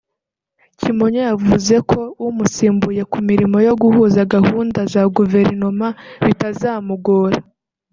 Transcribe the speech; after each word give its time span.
Kimonyo 0.79 1.21
yavuze 1.29 1.75
ko 1.89 2.01
umusimbuye 2.27 3.01
ku 3.11 3.19
mirimo 3.29 3.57
yo 3.67 3.73
guhuza 3.81 4.19
gahunda 4.35 4.79
za 4.93 5.03
Guverinoma 5.15 5.87
bitazamugora 6.25 7.37